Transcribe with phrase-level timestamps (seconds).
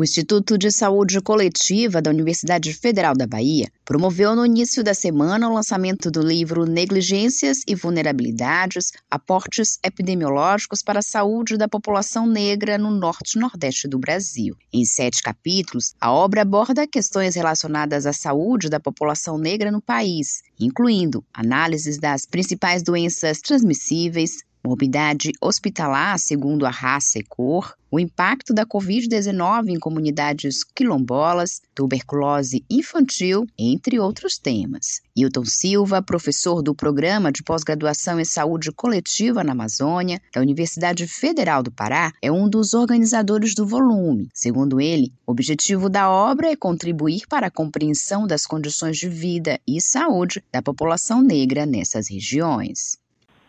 [0.00, 5.46] O Instituto de Saúde Coletiva da Universidade Federal da Bahia promoveu no início da semana
[5.46, 12.78] o lançamento do livro Negligências e Vulnerabilidades: Aportes Epidemiológicos para a Saúde da População Negra
[12.78, 14.56] no Norte e Nordeste do Brasil.
[14.72, 20.40] Em sete capítulos, a obra aborda questões relacionadas à saúde da população negra no país,
[20.58, 28.54] incluindo análises das principais doenças transmissíveis, morbidade hospitalar segundo a raça e cor, o impacto
[28.54, 35.00] da Covid-19 em comunidades quilombolas, tuberculose infantil, entre outros temas.
[35.16, 41.64] Hilton Silva, professor do Programa de Pós-Graduação em Saúde Coletiva na Amazônia, da Universidade Federal
[41.64, 44.28] do Pará, é um dos organizadores do volume.
[44.32, 49.58] Segundo ele, o objetivo da obra é contribuir para a compreensão das condições de vida
[49.66, 52.99] e saúde da população negra nessas regiões.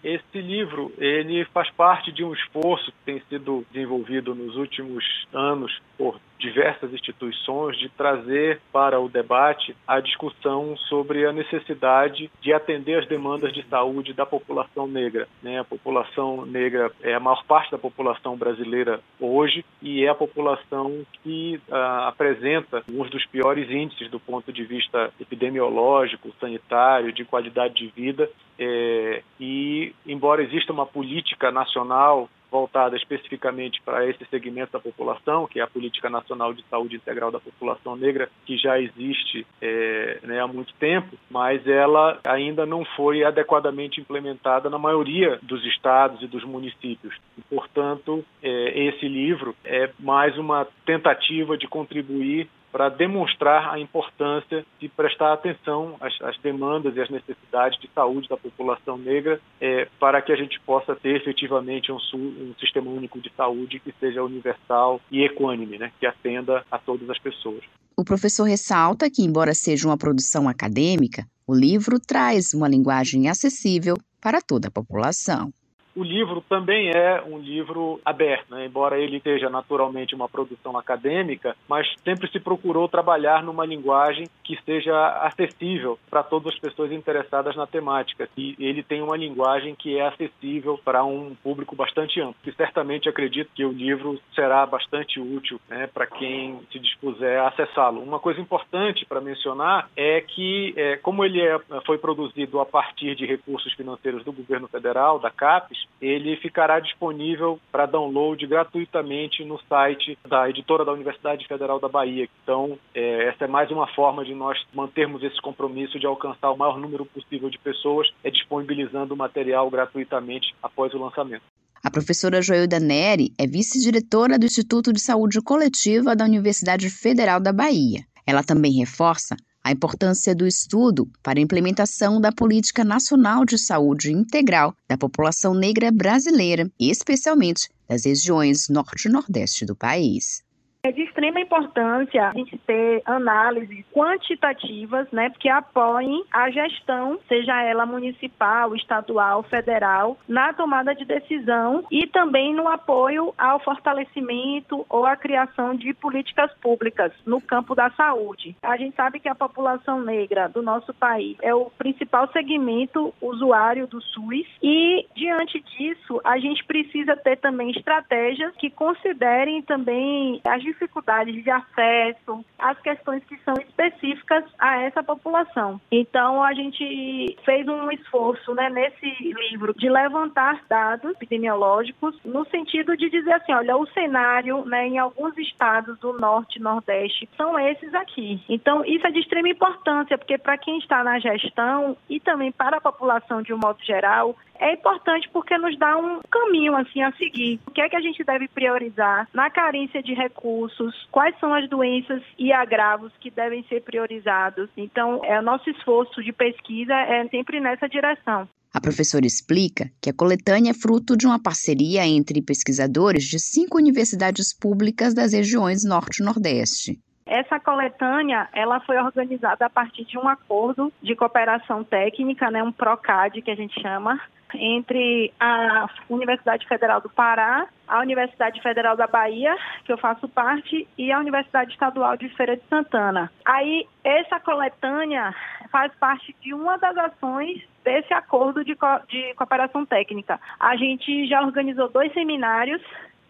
[0.04, 5.80] Esse livro ele faz parte de um esforço que tem sido desenvolvido nos últimos anos
[5.98, 13.00] por diversas instituições de trazer para o debate a discussão sobre a necessidade de atender
[13.00, 15.28] as demandas de saúde da população negra.
[15.42, 15.60] Né?
[15.60, 21.06] A população negra é a maior parte da população brasileira hoje e é a população
[21.24, 27.76] que ah, apresenta um dos piores índices do ponto de vista epidemiológico, sanitário, de qualidade
[27.76, 28.30] de vida.
[28.58, 35.60] É, e, embora exista uma política nacional voltada especificamente para esse segmento da população, que
[35.60, 40.42] é a Política Nacional de Saúde Integral da População Negra, que já existe é, né,
[40.42, 46.28] há muito tempo, mas ela ainda não foi adequadamente implementada na maioria dos estados e
[46.28, 47.16] dos municípios.
[47.38, 54.66] E, portanto, é, esse livro é mais uma tentativa de contribuir para demonstrar a importância
[54.80, 59.88] de prestar atenção às, às, demandas e às necessidades de saúde da população negra é,
[60.00, 64.24] para que a gente possa ter efetivamente um, um, sistema único de saúde que seja
[64.24, 67.62] universal e equânime, né, que atenda a todas as pessoas.
[67.98, 73.96] O professor ressalta que, embora seja uma produção acadêmica, o livro traz uma linguagem acessível
[74.22, 75.52] para toda a população.
[75.96, 78.66] O livro também é um livro aberto, né?
[78.66, 84.58] embora ele seja naturalmente uma produção acadêmica, mas sempre se procurou trabalhar numa linguagem que
[84.64, 88.30] seja acessível para todas as pessoas interessadas na temática.
[88.38, 92.36] E ele tem uma linguagem que é acessível para um público bastante amplo.
[92.46, 97.50] E certamente acredito que o livro será bastante útil né, para quem se dispuser a
[97.50, 98.02] acessá-lo.
[98.02, 103.16] Uma coisa importante para mencionar é que, é, como ele é, foi produzido a partir
[103.16, 109.60] de recursos financeiros do governo federal, da CAPES, ele ficará disponível para download gratuitamente no
[109.70, 112.28] site da editora da Universidade Federal da Bahia.
[112.44, 116.58] Então, é, essa é mais uma forma de nós mantermos esse compromisso de alcançar o
[116.58, 121.44] maior número possível de pessoas, é disponibilizando o material gratuitamente após o lançamento.
[121.84, 127.52] A professora Joilda Neri é vice-diretora do Instituto de Saúde Coletiva da Universidade Federal da
[127.52, 128.02] Bahia.
[128.26, 134.12] Ela também reforça a importância do estudo para a implementação da Política Nacional de Saúde
[134.12, 140.44] Integral da população negra brasileira, especialmente das regiões norte e nordeste do país.
[140.84, 147.62] É de extrema importância a gente ter análises quantitativas, né, que apoiem a gestão, seja
[147.62, 155.06] ela municipal, estadual, federal, na tomada de decisão e também no apoio ao fortalecimento ou
[155.06, 158.56] à criação de políticas públicas no campo da saúde.
[158.64, 163.86] A gente sabe que a população negra do nosso país é o principal segmento usuário
[163.86, 170.71] do SUS e diante disso a gente precisa ter também estratégias que considerem também as
[170.72, 175.80] dificuldades de acesso, as questões que são específicas a essa população.
[175.92, 182.96] Então, a gente fez um esforço né, nesse livro de levantar dados epidemiológicos no sentido
[182.96, 187.60] de dizer assim, olha, o cenário né, em alguns estados do norte e nordeste são
[187.60, 188.42] esses aqui.
[188.48, 192.78] Então, isso é de extrema importância, porque para quem está na gestão e também para
[192.78, 197.12] a população de um modo geral, é importante porque nos dá um caminho assim a
[197.14, 197.60] seguir.
[197.66, 201.08] O que é que a gente deve priorizar na carência de recursos?
[201.12, 204.70] Quais são as doenças e agravos que devem ser priorizados?
[204.78, 208.48] Então, é o nosso esforço de pesquisa é sempre nessa direção.
[208.74, 213.78] A professora explica que a coletânea é fruto de uma parceria entre pesquisadores de cinco
[213.78, 216.98] universidades públicas das regiões Norte e Nordeste.
[217.32, 222.74] Essa coletânea, ela foi organizada a partir de um acordo de cooperação técnica, né, um
[222.74, 224.20] PROCAD que a gente chama,
[224.54, 229.56] entre a Universidade Federal do Pará, a Universidade Federal da Bahia,
[229.86, 233.32] que eu faço parte, e a Universidade Estadual de Feira de Santana.
[233.46, 235.34] Aí, essa coletânea
[235.72, 240.38] faz parte de uma das ações desse acordo de, co de cooperação técnica.
[240.60, 242.82] A gente já organizou dois seminários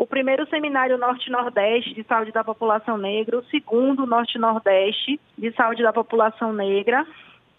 [0.01, 5.93] o primeiro seminário Norte-Nordeste de saúde da população negra, o segundo Norte-Nordeste de saúde da
[5.93, 7.05] população negra.